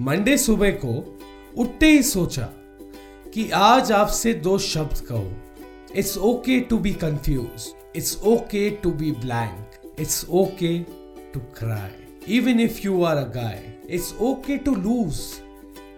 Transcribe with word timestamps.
Monday 0.00 0.36
सुबह 0.38 0.70
को 0.84 0.92
उठते 1.62 1.86
ही 1.86 2.02
सोचा 2.02 2.48
कि 3.34 3.50
आज 3.50 3.92
आपसे 3.92 4.32
दो 4.34 4.56
शब्द 4.58 5.00
कहो। 5.10 5.30
It's 5.96 6.16
okay 6.18 6.58
to 6.60 6.78
be 6.78 6.92
confuse 6.92 7.66
it's 7.96 8.16
okay 8.26 8.68
to 8.82 8.90
be 8.92 9.10
blank 9.12 9.94
it's 10.00 10.24
okay 10.30 10.78
to 11.34 11.40
cry 11.58 12.36
even 12.36 12.60
if 12.60 12.80
you 12.84 13.02
are 13.02 13.16
a 13.16 13.24
guy 13.28 13.62
it's 13.90 14.12
okay 14.20 14.56
to 14.56 14.74
lose 14.74 15.20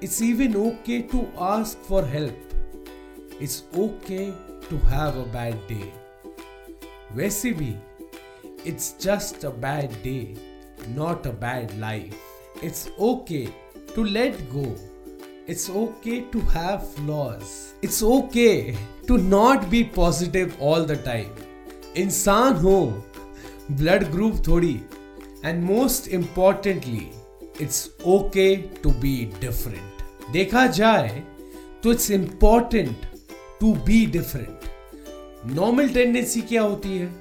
it's 0.02 0.22
even 0.22 0.56
okay 0.66 1.00
to 1.12 1.26
ask 1.46 1.88
for 1.88 2.04
help 2.04 3.38
it's 3.42 3.62
okay 3.78 4.30
to 4.70 4.86
have 4.86 5.22
a 5.22 5.26
bad 5.32 5.68
day 5.68 5.92
वैसे 7.16 7.52
भी 7.52 7.74
it's 8.66 8.94
just 9.02 9.44
a 9.44 9.50
bad 9.60 10.02
day 10.04 10.18
not 10.88 11.26
a 11.26 11.32
bad 11.40 11.78
life 11.80 12.64
it's 12.64 12.88
okay 13.00 13.46
to 13.96 14.04
let 14.04 14.40
go. 14.52 14.74
It's 15.46 15.70
okay 15.70 16.20
to 16.32 16.40
have 16.52 16.86
flaws. 16.94 17.74
It's 17.80 18.02
okay 18.02 18.76
to 19.06 19.16
not 19.18 19.70
be 19.70 19.84
positive 19.84 20.56
all 20.60 20.84
the 20.84 20.96
time. 21.04 21.34
इंसान 21.96 22.56
हो 22.62 22.78
blood 23.72 24.02
group 24.10 24.42
थोड़ी 24.46 24.74
and 25.44 25.62
most 25.64 26.08
importantly 26.14 27.06
it's 27.60 27.78
okay 28.06 28.54
to 28.82 28.90
be 29.04 29.14
different 29.40 30.02
देखा 30.32 30.66
जाए 30.80 31.22
तो 31.82 31.92
it's 31.92 32.10
important 32.10 33.06
to 33.60 33.72
be 33.86 34.04
different 34.18 35.54
normal 35.54 35.88
tendency 35.94 36.40
क्या 36.52 36.62
होती 36.62 36.98
है 36.98 37.14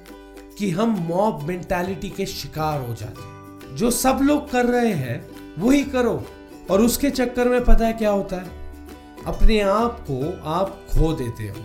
कि 0.58 0.70
हम 0.80 0.96
मॉब 1.08 1.42
मेंटालिटी 1.48 2.10
के 2.16 2.26
शिकार 2.26 2.86
हो 2.86 2.94
जाते 2.94 3.22
हैं 3.22 3.74
जो 3.76 3.90
सब 4.02 4.18
लोग 4.22 4.50
कर 4.50 4.66
रहे 4.66 4.92
हैं 5.04 5.18
वही 5.58 5.84
करो 5.92 6.22
और 6.70 6.80
उसके 6.80 7.10
चक्कर 7.10 7.48
में 7.48 7.64
पता 7.64 7.86
है 7.86 7.92
क्या 7.92 8.10
होता 8.10 8.36
है? 8.36 8.50
अपने 9.26 9.60
आप 9.60 10.06
को 10.10 10.42
आप 10.44 10.86
खो 10.90 11.12
देते 11.12 11.44
हो। 11.44 11.56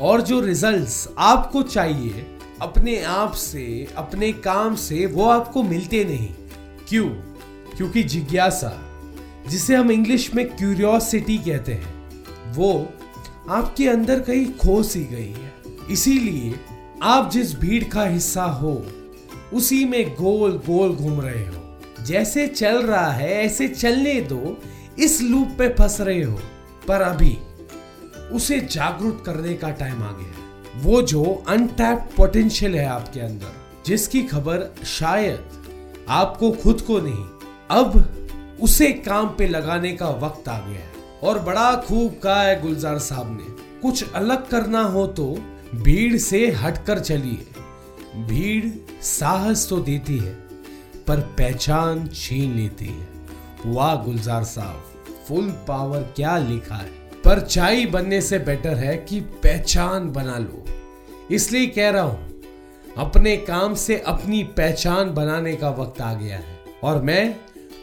और 0.00 0.20
जो 0.20 0.40
रिजल्ट्स 0.40 1.08
आपको 1.18 1.62
चाहिए, 1.62 2.38
अपने 2.60 3.02
आप 3.02 3.32
से, 3.32 3.88
अपने 3.96 4.32
काम 4.32 4.74
से 4.74 5.06
वो 5.06 5.24
आपको 5.24 5.62
मिलते 5.62 6.04
नहीं। 6.04 6.28
क्यों? 6.88 7.08
क्योंकि 7.76 8.02
जिज्ञासा, 8.02 8.84
जिसे 9.48 9.74
हम 9.74 9.90
इंग्लिश 9.90 10.34
में 10.34 10.56
क्यूरियोसिटी 10.56 11.38
कहते 11.38 11.72
हैं, 11.74 12.14
वो 12.54 12.86
आपके 13.48 13.88
अंदर 13.88 14.20
कहीं 14.20 14.46
खो 14.46 14.82
सी 14.82 15.04
गई 15.04 15.32
है। 15.32 15.54
इसीलिए 15.90 16.60
आप 17.02 17.30
जिस 17.30 17.58
भीड़ 17.58 17.84
का 17.84 18.04
हिस्सा 18.04 18.44
हो, 18.44 18.86
उसी 19.54 19.84
में 19.84 20.14
गोल 20.14 20.52
गोल 20.52 20.96
घूम 20.96 21.20
रहे 21.20 21.46
हो। 21.46 21.57
जैसे 22.08 22.46
चल 22.46 22.82
रहा 22.82 23.10
है, 23.12 23.32
ऐसे 23.44 23.68
चलने 23.68 24.20
दो। 24.22 24.60
इस 24.98 25.20
लूप 25.22 25.48
पे 25.58 25.68
फंस 25.68 26.00
रहे 26.00 26.22
हो, 26.22 26.38
पर 26.88 27.00
अभी 27.00 27.36
उसे 28.32 28.60
जागरूक 28.60 29.24
करने 29.24 29.54
का 29.54 29.70
टाइम 29.70 30.02
आ 30.02 30.12
गया 30.12 30.28
है। 30.28 30.82
वो 30.82 31.02
जो 31.02 31.22
अनटैप्ड 31.48 32.16
पोटेंशियल 32.16 32.74
है 32.74 32.86
आपके 32.86 33.20
अंदर, 33.20 33.52
जिसकी 33.86 34.22
खबर 34.22 34.66
शायद 34.86 36.06
आपको 36.08 36.50
खुद 36.52 36.80
को 36.80 36.98
नहीं, 37.00 37.24
अब 37.70 38.58
उसे 38.60 38.90
काम 38.92 39.28
पे 39.28 39.48
लगाने 39.48 39.92
का 39.92 40.08
वक्त 40.08 40.48
आ 40.48 40.58
गया 40.58 40.80
है। 40.80 40.92
और 41.22 41.38
बड़ा 41.38 41.74
खूब 41.76 42.18
कहा 42.22 42.42
है 42.42 42.60
गुलजार 42.62 42.98
साहब 42.98 43.30
ने, 43.30 43.80
कुछ 43.80 44.12
अलग 44.12 44.48
करना 44.48 44.82
हो 44.82 45.06
तो 45.06 45.24
भीड़ 45.74 46.16
से 46.16 46.46
हटकर 46.50 46.98
चलिए। 46.98 47.46
भीड़ 48.24 48.66
साहस 49.02 49.68
तो 49.68 49.76
देती 49.78 50.18
है 50.18 50.47
पर 51.08 51.20
पहचान 51.38 52.06
छीन 52.14 52.54
लेती 52.56 52.86
है। 52.86 53.06
वाह, 53.66 53.94
गुलजार 53.96 54.44
साहब 54.44 54.84
फुल 55.28 55.50
पावर 55.68 56.02
क्या 56.16 56.36
लिखा 56.38 56.74
है। 56.74 56.96
पर 57.24 57.40
चाय 57.40 57.84
बनने 57.86 58.20
से 58.20 58.38
बेटर 58.38 58.74
है 58.74 58.96
कि 58.98 59.20
पहचान 59.20 60.10
बना 60.12 60.36
लो। 60.38 60.64
इसलिए 61.30 61.66
कह 61.66 61.90
रहा 61.90 62.02
हूँ, 62.02 62.26
अपने 62.96 63.36
काम 63.36 63.74
से 63.74 63.98
अपनी 64.06 64.42
पहचान 64.56 65.12
बनाने 65.14 65.54
का 65.56 65.70
वक्त 65.70 66.00
आ 66.00 66.12
गया 66.14 66.36
है। 66.36 66.56
और 66.84 67.02
मैं 67.02 67.34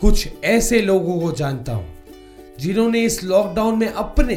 कुछ 0.02 0.28
ऐसे 0.44 0.82
लोगों 0.82 1.20
को 1.20 1.32
जानता 1.32 1.74
हूँ, 1.74 1.88
जिन्होंने 2.60 3.04
इस 3.04 3.24
लॉकडाउन 3.24 3.78
में 3.80 3.88
अपने 3.88 4.36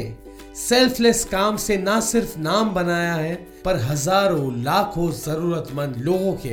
सेल्फलेस 0.59 1.25
काम 1.25 1.57
से 1.57 1.77
ना 1.79 1.99
सिर्फ़ 2.01 2.39
नाम 2.39 2.75
बनाया 2.75 3.15
है, 3.15 3.35
पर 3.65 3.77
हज़ारों 3.83 4.63
लाखों 4.63 5.11
जरूरतमंद 5.15 5.97
लोगों 5.99 6.33
के 6.37 6.49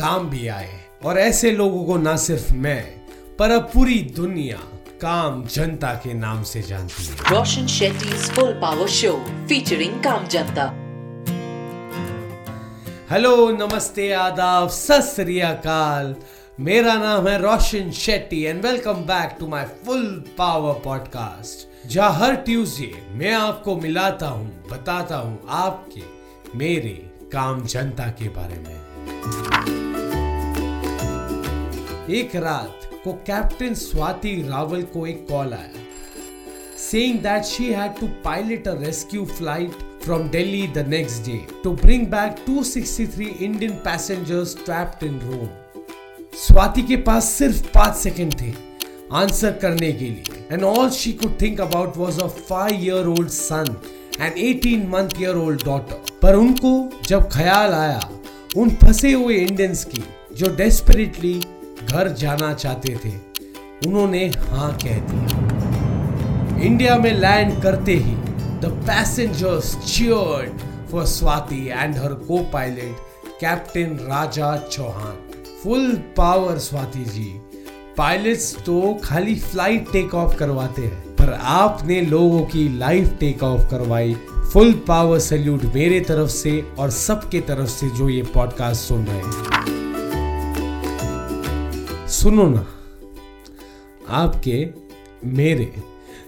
काम 0.00 0.28
भी 0.30 0.46
आए। 0.48 0.68
और 1.04 1.18
ऐसे 1.18 1.50
लोगों 1.52 1.84
को 1.84 1.96
ना 1.96 2.16
सिर्फ़ 2.16 2.52
मैं 2.54 2.82
पर 3.38 3.50
अब 3.50 3.62
पूरी 3.74 3.98
दुनिया 4.16 4.58
काम 5.02 5.44
जनता 5.44 5.92
के 5.94 6.14
नाम 6.14 6.42
से 6.42 6.62
जानती 6.62 7.04
है। 7.04 7.16
Roshan 7.30 7.66
Shetty 7.66 8.12
full 8.28 8.52
power 8.52 8.88
show 8.88 9.12
featuring 9.48 10.02
Kaam 10.02 10.26
Janta. 10.26 10.64
Hello 13.10 13.50
नमस्ते 13.50 14.10
आदाब 14.12 14.68
सत 14.68 16.16
मेरा 16.60 16.94
नाम 16.94 17.28
है 17.28 17.38
Roshan 17.42 17.90
Shetty 17.90 18.42
and 18.42 18.64
welcome 18.64 19.04
back 19.04 19.36
to 19.40 19.46
my 19.48 19.64
full 19.86 20.04
power 20.38 20.80
podcast 20.84 21.88
जहाँ 21.88 22.12
हर 22.12 22.34
ट्यूसडे 22.36 22.92
मैं 23.10 23.32
आपको 23.34 23.76
मिलाता 23.76 24.28
हूँ 24.28 24.50
बताता 24.70 25.16
हूँ 25.16 25.38
आपके 25.48 26.02
मेरे 26.58 26.98
काम 27.32 27.64
जनता 27.64 28.06
के 28.18 28.28
बारे 28.28 28.58
में। 28.58 29.89
एक 32.18 32.34
रात 32.36 32.88
को 33.04 33.12
कैप्टन 33.26 33.74
स्वाति 33.74 34.34
रावल 34.48 34.82
को 34.94 35.06
एक 35.06 35.26
कॉल 35.28 35.52
आया, 35.54 35.82
saying 36.76 37.18
that 37.22 37.46
she 37.46 37.66
had 37.72 37.96
to 37.96 38.08
pilot 38.24 38.66
a 38.66 38.74
rescue 38.76 39.26
flight 39.26 39.74
from 40.04 40.28
Delhi 40.28 40.62
the 40.76 40.84
next 40.84 41.28
day 41.28 41.40
to 41.64 41.72
bring 41.74 42.06
back 42.06 42.40
263 42.46 43.28
Indian 43.48 43.76
passengers 43.84 44.54
trapped 44.54 45.02
in 45.02 45.20
Rome. 45.26 45.50
Swati 46.36 46.82
के 46.82 46.96
पास 47.08 47.30
सिर्फ़ 47.30 47.62
पाँच 47.74 47.96
सेकंड 47.96 48.40
थे 48.40 48.52
आंसर 49.12 49.52
करने 49.62 49.92
के 49.92 50.04
लिए 50.04 50.44
and 50.52 50.64
all 50.64 50.90
she 50.90 51.12
could 51.12 51.40
think 51.40 51.60
about 51.60 51.96
was 51.96 52.20
a 52.22 52.26
five 52.26 52.84
year 52.84 53.06
old 53.06 53.28
son 53.28 53.74
and 54.20 54.34
18 54.34 54.86
month 54.90 55.20
year 55.20 55.36
old 55.36 55.64
daughter 55.64 56.02
पर 56.22 56.36
उनको 56.36 56.72
जब 57.08 57.28
ख्याल 57.32 57.72
आया 57.74 58.00
उन 58.56 58.70
फंसे 58.82 59.12
हुए 59.12 59.34
इंडियंस 59.36 59.84
की, 59.84 60.02
जो 60.34 60.54
डेस्परेटली 60.56 61.40
घर 61.82 62.08
जाना 62.14 62.52
चाहते 62.54 62.98
थे। 63.04 63.10
उन्होंने 63.86 64.26
हाँ 64.48 64.72
कह 64.82 64.98
दिया। 65.10 66.62
इंडिया 66.62 66.96
में 66.96 67.12
लैंड 67.12 67.62
करते 67.62 67.94
ही 67.94 68.14
the 68.60 68.72
passengers 68.86 69.76
cheered 69.86 70.60
for 70.90 71.06
Swati 71.06 71.66
and 71.68 71.96
her 71.96 72.14
को 72.22 72.42
pilot 72.52 73.08
captain 73.40 73.96
Raja 74.02 74.56
Chauhan 74.72 75.16
full 75.62 75.92
power 76.16 76.58
Swati 76.58 77.04
ji 77.04 77.28
pilots 77.96 78.54
तो 78.66 78.94
खाली 79.04 79.34
फ़्लाइट 79.36 79.90
टेक 79.92 80.14
ऑफ़ 80.14 80.36
करवाते 80.36 80.82
हैं, 80.82 81.00
पर 81.16 81.32
आपने 81.32 82.00
लोगों 82.02 82.44
की 82.44 82.68
लाइफ 82.78 83.16
टेक 83.20 83.42
ऑफ़ 83.42 83.68
करवाई। 83.70 84.14
फुल 84.52 84.72
पावर 84.88 85.18
सैल्यूट 85.18 85.64
मेरे 85.74 86.00
तरफ़ 86.00 86.30
से 86.30 86.60
और 86.78 86.90
सबके 86.90 87.40
तरफ़ 87.40 87.68
से 87.68 87.90
जो 87.90 88.08
ये 88.08 88.22
पॉडकास्ट 88.34 88.88
सुन 88.88 89.04
रहे 89.04 89.16
हैं। 89.16 89.79
सुनो 92.20 92.48
ना, 92.48 92.66
आपके, 94.08 94.68
मेरे, 95.24 95.72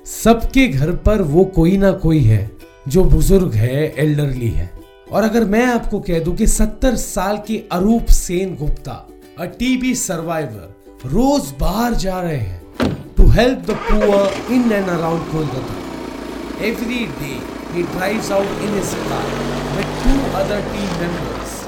सबके 0.06 0.66
घर 0.68 0.92
पर 0.96 1.22
वो 1.22 1.44
कोई 1.44 1.76
ना 1.76 1.90
कोई 1.92 2.20
है, 2.20 2.50
जो 2.88 3.04
बुज़ुर्ग 3.04 3.54
है, 3.54 3.94
एल्डरली 3.98 4.48
है। 4.50 4.70
और 5.12 5.24
अगर 5.24 5.44
मैं 5.44 5.64
आपको 5.66 6.00
कह 6.00 6.18
दूँ 6.18 6.34
कि 6.36 6.46
सत्तर 6.46 6.96
साल 6.96 7.42
के 7.46 7.56
Arup 7.72 8.06
Sen 8.10 8.54
Gupta 8.56 8.92
a 9.38 9.44
TB 9.58 9.94
survivor 9.94 11.08
रोज 11.08 11.52
बाहर 11.60 11.94
जा 11.94 12.20
रहे 12.20 12.36
हैं 12.36 12.96
to 13.16 13.28
help 13.30 13.58
the 13.70 13.76
poor 13.90 14.52
in 14.54 14.72
and 14.72 14.88
around 14.88 15.30
Kolkata 15.32 16.64
every 16.66 17.04
day 17.20 17.34
he 17.74 17.82
drives 17.82 18.32
out 18.32 18.62
in 18.62 18.74
his 18.74 18.94
car 19.08 19.28
with 19.76 19.94
two 20.04 20.18
other 20.38 20.60
team 20.72 21.00
members 21.00 21.61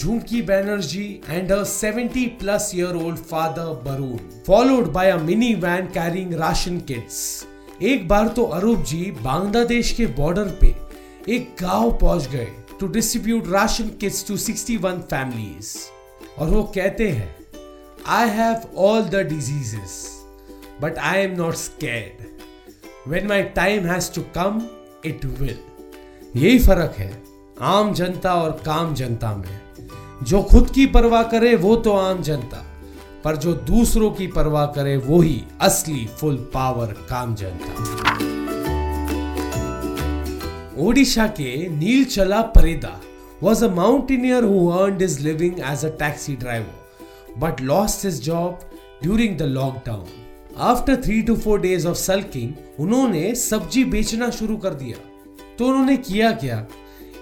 Jhumki 0.00 0.42
Banerjee 0.46 1.22
and 1.28 1.50
her 1.50 1.64
70 1.64 2.28
plus 2.40 2.72
year 2.72 2.94
old 2.94 3.18
father 3.18 3.74
Barun, 3.84 4.20
followed 4.44 4.92
by 4.92 5.06
a 5.06 5.18
minivan 5.18 5.92
carrying 5.92 6.30
ration 6.38 6.80
kits. 6.80 7.46
एक 7.82 8.08
बार 8.08 8.28
तो 8.28 8.42
अरूप 8.44 8.82
जी 8.84 9.00
बांग्लादेश 9.22 9.92
के 9.92 10.06
border 10.06 10.48
पे 10.60 10.74
एक 11.34 11.54
गाँव 11.60 11.90
पहुँच 11.98 12.26
गए 12.28 12.48
to 12.80 12.86
distribute 12.86 13.48
ration 13.48 13.88
kits 14.00 14.26
to 14.28 14.36
61 14.36 15.00
families 15.10 15.76
और 16.38 16.50
वो 16.50 16.62
कहते 16.74 17.08
हैं 17.08 17.34
I 18.08 18.28
have 18.28 18.76
all 18.76 19.02
the 19.02 19.26
diseases 19.28 19.96
but 20.82 20.98
I 20.98 21.18
am 21.18 21.36
not 21.36 21.54
scared 21.54 23.08
when 23.10 23.26
my 23.26 23.42
time 23.42 23.86
has 23.86 24.12
to 24.14 24.22
come 24.36 24.62
it 25.04 25.24
will 25.24 25.58
यही 26.36 26.58
फ़र्क 26.58 26.94
है 26.98 27.12
आम 27.60 27.94
जनता 27.94 28.34
और 28.34 28.50
काम 28.66 28.94
जनता 28.94 29.34
में। 29.36 29.69
जो 30.22 30.42
खुद 30.42 30.70
की 30.70 30.86
परवाह 30.86 31.22
करे, 31.22 31.56
वो 31.56 31.76
तो 31.76 31.92
आम 31.92 32.22
जनता। 32.22 32.66
पर 33.24 33.36
जो 33.36 33.52
दूसरों 33.52 34.10
की 34.10 34.26
परवाह 34.26 34.66
करे, 34.66 34.96
वो 34.96 35.20
ही 35.20 35.44
असली 35.60 36.06
फुल 36.06 36.36
पावर 36.36 36.86
काम 36.86 37.34
जनता। 37.34 38.00
ओडिशा 40.78 41.26
के 41.26 41.68
Nilachala 41.68 42.42
Pareda 42.42 43.00
was 43.42 43.64
a 43.64 43.68
mountaineer 43.68 44.42
who 44.42 44.70
earned 44.72 44.98
his 44.98 45.18
living 45.20 45.54
as 45.58 45.84
a 45.84 45.90
taxi 46.02 46.36
driver, 46.36 46.76
but 47.42 47.60
lost 47.60 48.04
his 48.04 48.20
job 48.28 48.52
during 49.06 49.38
the 49.38 49.54
lockdown. 49.56 50.04
After 50.60 51.02
three 51.04 51.22
two 51.22 51.36
four 51.36 51.60
days 51.60 51.88
of 51.88 51.96
sulking 51.96 52.52
उन्होंने 52.80 53.34
सब्ज़ी 53.34 53.84
बेचना 53.84 54.30
शुरू 54.30 54.56
कर 54.56 54.70
दिया। 54.70 55.10
तो 55.58 55.66
उन्होंने 55.66 55.96
किया 55.96 56.32
क्या? 56.32 56.66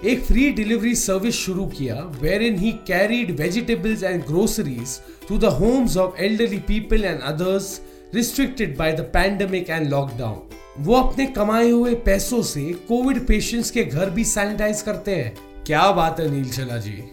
एक 0.05 0.23
फ्री 0.23 0.49
डिलीवरी 0.51 0.93
सर्विस 0.95 1.35
शुरू 1.35 1.65
किया 1.67 1.95
where 2.21 2.41
in 2.41 2.59
he 2.59 2.71
carried 2.87 3.31
vegetables 3.39 4.03
and 4.03 4.23
groceries 4.25 4.99
to 5.29 5.37
the 5.37 5.45
homes 5.53 5.97
of 5.97 6.21
elderly 6.21 6.57
people 6.57 7.03
and 7.05 7.19
others 7.21 7.81
restricted 8.15 8.77
by 8.77 8.91
the 8.91 9.01
pandemic 9.13 9.69
and 9.69 9.89
lockdown 9.89 10.83
वो 10.83 10.95
अपने 10.95 11.25
कमाए 11.25 11.69
हुए 11.69 11.95
पैसों 11.95 12.41
से 12.43 12.61
कोविड 12.87 13.25
पेशेंट्स 13.27 13.71
के 13.71 13.83
घर 13.83 14.09
भी 14.09 14.23
सैनिटाइज 14.25 14.81
करते 14.81 15.15
हैं। 15.15 15.63
क्या 15.65 15.91
बात 15.91 16.19
है 16.19 16.29
नील 16.31 16.49
चला 16.49 16.77
जी। 16.77 17.03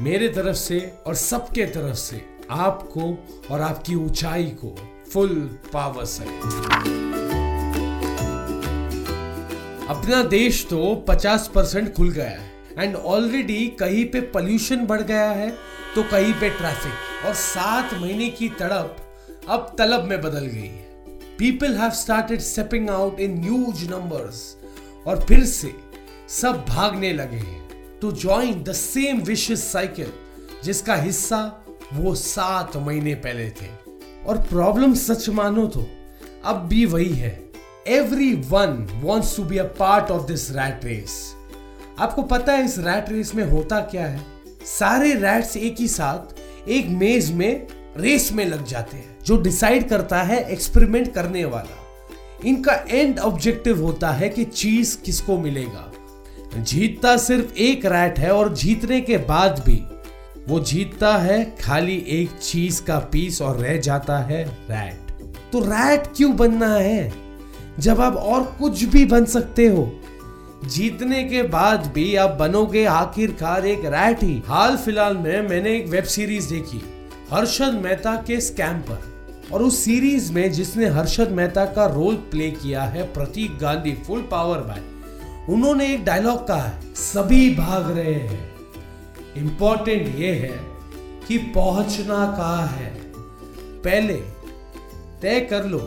मेरे 0.00 0.28
तरफ़ 0.28 0.56
से 0.56 0.80
और 1.06 1.14
सबके 1.14 1.66
तरफ़ 1.66 1.96
से 1.96 2.24
आपको 2.50 3.14
और 3.50 3.60
आपकी 3.60 3.94
ऊंचाई 3.94 4.46
को 4.64 4.76
फुल 5.12 5.34
पावर 5.72 6.04
से। 6.04 6.24
अपना 9.92 10.22
देश 10.22 10.64
तो 10.70 10.94
50 11.08 11.46
परसेंट 11.54 11.92
खुल 11.94 12.10
गया 12.10 12.28
है। 12.28 12.50
एंड 12.78 12.94
ऑलरेडी 12.96 13.66
कहीं 13.80 14.04
पे 14.04 14.20
पॉल्यूशन 14.20 14.86
बढ़ 14.86 15.02
गया 15.02 15.30
है 15.30 15.50
तो 15.94 16.02
कहीं 16.02 16.32
पे 16.32 16.48
ट्रैफ़िक 16.50 17.26
और 17.26 17.34
सात 17.34 17.94
महीने 17.94 18.28
की 18.28 18.48
तड़प 18.48 18.96
अब 19.48 19.74
तलब 19.78 20.04
में 20.04 20.20
बदल 20.20 20.46
गई 20.46 20.60
है। 20.60 20.90
People 21.38 21.76
have 21.76 21.90
started 21.90 22.40
stepping 22.40 22.90
out 22.90 23.20
in 23.20 23.42
huge 23.42 23.84
numbers 23.90 24.56
और 25.06 25.24
फिर 25.28 25.44
से 25.44 25.74
सब 26.30 26.64
भागने 26.68 27.12
लगे 27.12 27.36
हैं। 27.36 27.98
To 28.00 28.12
join 28.12 28.62
the 28.62 28.72
same 28.72 29.20
vicious 29.20 29.70
cycle 29.72 30.12
जिसका 30.64 30.94
हिस्सा 30.94 31.42
वो 31.92 32.14
सात 32.14 32.76
महीने 32.76 33.14
पहले 33.14 33.50
थे। 33.50 33.70
और 34.26 34.42
प्रॉब्लम 34.42 34.94
सच 34.94 35.28
मानो 35.28 35.66
तो 35.66 35.86
अब 36.44 36.66
भी 36.68 36.84
वही 36.86 37.08
है। 37.08 37.51
One 37.86 38.86
wants 39.02 39.36
to 39.36 39.42
be 39.42 39.58
a 39.58 39.64
part 39.64 40.10
of 40.10 40.26
this 40.26 40.50
rat 40.50 40.84
race 40.84 41.34
आपको 41.98 42.22
पता 42.22 42.52
है 42.52 42.64
इस 42.64 42.78
रैट 42.78 43.08
रेस 43.08 43.34
में 43.34 43.44
होता 43.44 43.80
क्या 43.80 44.06
है? 44.06 44.20
सारे 44.64 45.14
रैट्स 45.14 45.56
एक 45.56 45.76
ही 45.78 45.88
साथ, 45.88 46.68
एक 46.68 46.88
मेज 46.88 47.32
में 47.32 47.66
रेस 47.96 48.32
में 48.32 48.44
लग 48.44 48.64
जाते 48.64 48.96
हैं, 48.96 49.16
जो 49.24 49.40
डिसाइड 49.42 49.88
करता 49.88 50.22
है 50.22 50.38
एक्सपेरिमेंट 50.50 51.12
करने 51.14 51.44
वाला। 51.44 51.78
इनका 52.44 52.72
एंड 52.90 53.18
ऑब्जेक्टिव 53.18 53.82
होता 53.84 54.10
है 54.10 54.28
कि 54.28 54.44
चीज़ 54.44 54.96
किसको 54.98 55.38
मिलेगा। 55.38 55.92
जीतता 56.56 57.16
सिर्फ़ 57.16 57.54
एक 57.54 57.86
रैट 57.86 58.18
है 58.18 58.32
और 58.32 58.54
जीतने 58.54 59.00
के 59.00 59.16
बाद 59.16 59.62
भी 59.66 59.82
वो 60.48 60.60
जीतता 60.60 61.16
है, 61.16 61.56
खाली 61.56 62.04
एक 62.08 62.30
चीज़ 62.42 62.82
का 62.82 62.98
पीस 62.98 63.42
और 63.42 63.56
रह 63.56 63.76
जाता 63.76 64.18
है 64.18 64.44
रैट 64.70 65.00
तो 65.52 65.60
रैट 65.60 66.06
क्यों 66.16 66.36
बनना 66.36 66.74
है? 66.74 67.12
जब 67.78 68.00
आप 68.00 68.16
और 68.16 68.42
कुछ 68.58 68.84
भी 68.84 69.04
बन 69.04 69.24
सकते 69.24 69.66
हो। 69.66 69.90
जीतने 70.64 71.22
के 71.24 71.42
बाद 71.42 71.86
भी 71.94 72.14
आप 72.16 72.30
बनोगे 72.30 72.84
आखिरकार 72.84 73.66
एक 73.66 73.84
रैट 73.84 74.22
ही 74.22 74.42
हाल 74.46 74.76
फ़िलहाल 74.76 75.16
में 75.16 75.48
मैंने 75.48 75.76
एक 75.76 75.86
वेब 75.86 76.04
सीरीज़ 76.04 76.48
देखी, 76.50 76.82
हर्षद 77.30 77.80
मेहता 77.84 78.14
के 78.16 78.40
स्कैम 78.40 78.78
पर। 78.80 79.10
और 79.52 79.62
उस 79.62 79.78
सीरीज़ 79.78 80.32
में 80.32 80.52
जिसने 80.52 80.86
हर्षद 80.86 81.30
मेहता 81.30 81.64
का 81.64 81.86
रोल 81.86 82.14
प्ले 82.14 82.50
किया 82.50 82.82
है, 82.82 83.02
Pratik 83.12 83.58
Gandhi 83.58 83.92
full 84.06 84.22
power 84.22 84.58
bye 84.58 84.82
उन्होंने 85.48 85.92
एक 85.94 86.04
डायलॉग 86.04 86.46
कहा 86.46 86.62
है, 86.62 86.94
सभी 86.94 87.54
भाग 87.54 87.90
रहे 87.90 88.14
हैं। 88.14 88.50
इंपॉर्टेंट 89.36 90.16
ये 90.18 90.32
है 90.32 90.60
कि 91.28 91.38
पहुँचना 91.38 92.26
कहा 92.38 92.66
है? 92.66 92.94
पहले 93.82 94.14
तय 95.22 95.40
कर 95.40 95.64
लो 95.64 95.78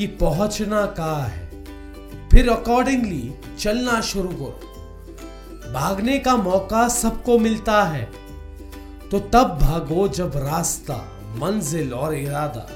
कि 0.00 0.06
पहुँचना 0.06 0.86
कहा 0.86 1.24
है? 1.24 1.64
फिर 2.30 2.48
अकॉर्डिंगली 2.48 3.34
चलना 3.58 4.00
शुरू 4.00 4.28
करो। 4.28 4.60
भागने 5.72 6.18
का 6.18 6.36
मौका 6.36 6.88
सबको 6.88 7.38
मिलता 7.38 7.82
है। 7.82 8.10
तो 9.10 9.18
तब 9.18 9.58
भागो 9.62 10.08
जब 10.08 10.32
रास्ता, 10.36 10.94
मंजिल 11.36 11.92
और 11.92 12.14
इरादा 12.14 12.68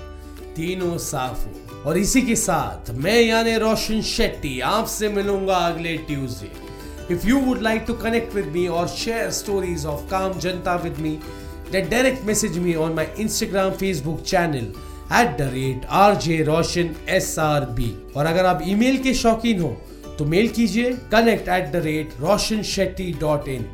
तीनों 0.56 0.99
साफ़ 0.99 1.44
हो। 1.44 1.82
और 1.87 1.99
इसी 1.99 2.23
के 2.23 2.37
साथ 2.37 2.91
मैं 2.91 3.23
यानी 3.23 3.56
रोशन 3.56 4.03
शेट्टी 4.03 4.61
आपसे 4.61 5.09
मिलूँगा 5.09 5.56
अगले 5.56 5.97
Tuesday 5.97 6.53
if 7.15 7.26
you 7.26 7.38
would 7.38 7.59
like 7.62 7.85
to 7.87 7.94
connect 7.94 8.35
with 8.35 8.47
me 8.47 8.67
और 8.67 8.88
share 8.88 9.31
stories 9.31 9.87
of 9.87 10.00
Kaam 10.11 10.32
Janta 10.32 10.75
with 10.75 10.99
me 10.99 11.19
then 11.65 11.88
direct 11.91 12.21
message 12.29 12.56
me 12.56 12.73
on 12.76 12.91
my 12.99 13.06
Instagram, 13.25 13.73
Facebook 13.82 14.19
channel 14.32 14.65
at 15.12 15.41
J 16.21 16.43
Roshan 16.43 16.95
S 17.09 17.39
R 17.39 17.65
B 17.71 17.95
और 18.17 18.27
अगर 18.27 18.47
आप 18.47 18.61
email 18.67 18.97
के 19.03 19.15
शौकीन 19.15 19.61
हो 19.61 19.69
तो 20.19 20.25
mail 20.25 20.49
कीजिए 20.49 20.93
connect 21.12 21.49
at 21.49 21.71
the 21.73 21.77
rate 21.85 22.12
Roshan 22.21 22.62
Shetty 22.62 23.12
dot 23.21 23.49
in 23.49 23.67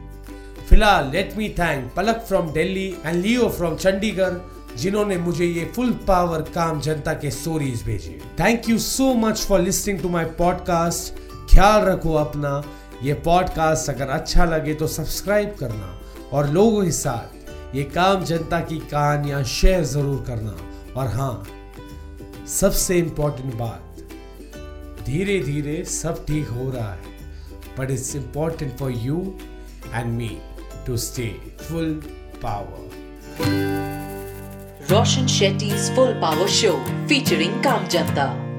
फ़िलहाल 0.68 1.10
let 1.12 1.36
me 1.36 1.48
thank 1.48 1.92
Palak 1.96 2.24
from 2.28 2.50
Delhi 2.52 2.88
and 3.06 3.22
Leo 3.22 3.48
from 3.48 3.76
Chandigarh 3.76 4.34
जिन्होंने 4.78 5.16
मुझे 5.18 5.44
ये 5.44 5.64
फुल 5.76 5.90
पावर 6.08 6.42
काम 6.54 6.80
जनता 6.80 7.12
के 7.14 7.30
स्टोरीज 7.30 7.82
भेजे. 7.82 8.18
Thank 8.40 8.68
you 8.68 8.78
so 8.78 9.12
much 9.14 9.40
for 9.40 9.60
listening 9.60 10.00
to 10.00 10.08
my 10.08 10.24
podcast 10.38 11.18
ख्याल 11.52 11.80
रखो 11.82 12.14
अपना. 12.14 12.62
ये 13.02 13.14
पॉडकास्ट 13.24 13.90
अगर 13.90 14.08
अच्छा 14.10 14.44
लगे 14.44 14.74
तो 14.74 14.86
सब्सक्राइब 14.86 15.54
करना 15.60 16.00
और 16.32 16.48
लोगों 16.50 16.84
के 16.84 16.90
साथ 16.92 17.76
ये 17.76 17.82
काम 17.94 18.24
जनता 18.24 18.60
की 18.60 18.78
कहानियाँ 18.90 19.42
शेयर 19.44 19.84
ज़रूर 19.84 20.24
करना. 20.26 20.69
और 20.96 21.06
हाँ 21.06 21.44
सबसे 22.48 22.98
इम्पोर्टेंट 22.98 23.54
बात 23.54 24.02
धीरे 25.06 25.38
धीरे 25.40 25.82
सब 25.84 26.24
ठीक 26.26 26.48
हो 26.48 26.70
रहा 26.70 26.92
है 26.92 27.18
but 27.78 27.90
it's 27.90 28.14
important 28.16 28.76
for 28.78 28.92
you 28.92 29.18
and 29.94 30.12
me 30.12 30.36
to 30.86 30.96
stay 31.06 31.28
full 31.62 31.94
power 32.42 32.98
Roshan 34.90 35.26
Shetty 35.26 35.70
full 35.94 36.12
power 36.20 36.48
show 36.60 36.72
featuring 37.08 37.62
Kaam 37.64 37.86
Janta. 37.88 38.49